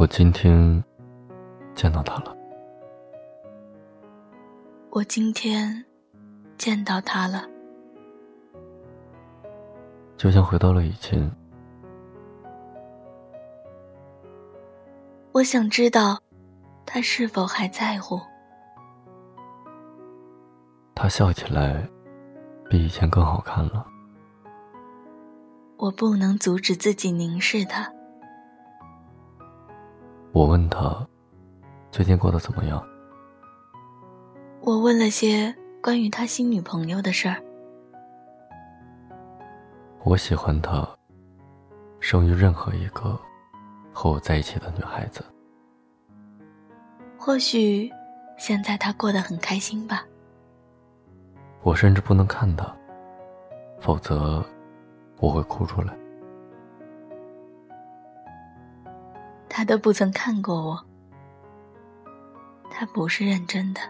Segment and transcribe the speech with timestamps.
[0.00, 0.82] 我今天
[1.74, 2.34] 见到他了。
[4.88, 5.84] 我今天
[6.56, 7.46] 见到他了，
[10.16, 11.30] 就像回到了以前。
[15.32, 16.18] 我想知道，
[16.86, 18.18] 他是否还在乎？
[20.94, 21.86] 他笑起来，
[22.70, 23.86] 比以前更好看了。
[25.76, 27.92] 我不能阻止自己凝视他。
[30.32, 31.04] 我问他，
[31.90, 32.80] 最近过得怎么样？
[34.60, 35.52] 我问了些
[35.82, 37.42] 关于他新女朋友的事儿。
[40.04, 40.88] 我喜欢他，
[41.98, 43.18] 胜于任何一个
[43.92, 45.24] 和我在一起的女孩子。
[47.18, 47.90] 或许，
[48.38, 50.04] 现在他过得很开心吧。
[51.62, 52.72] 我甚至不能看他，
[53.80, 54.44] 否则
[55.18, 55.92] 我会哭出来。
[59.60, 60.86] 他都不曾看过我，
[62.70, 63.80] 他不是认真的。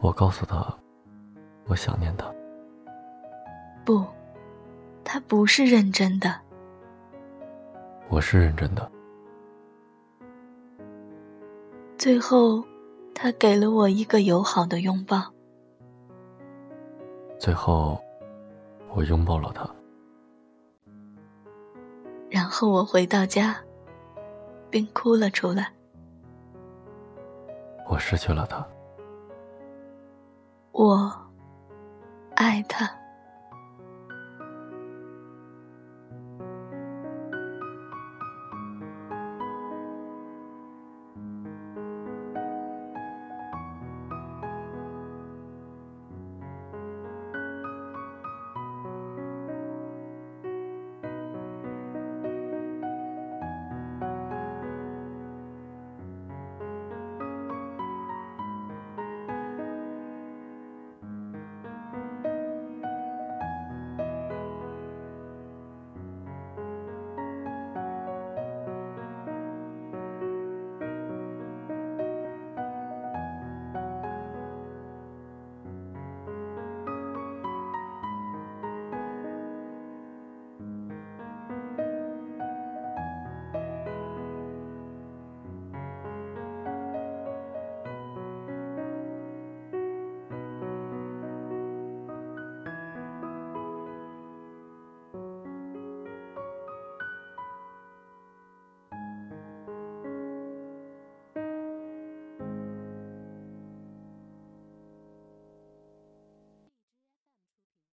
[0.00, 0.66] 我告诉他，
[1.68, 2.26] 我想念他。
[3.84, 4.04] 不，
[5.04, 6.34] 他不是认真的。
[8.08, 8.90] 我是认真的。
[11.96, 12.60] 最后，
[13.14, 15.22] 他给了我一个友好的拥抱。
[17.38, 17.96] 最后，
[18.92, 19.70] 我拥抱了他。
[22.28, 23.56] 然后我回到家，
[24.70, 25.72] 并哭了出来。
[27.88, 28.64] 我失去了他。
[30.72, 31.12] 我
[32.36, 32.99] 爱他。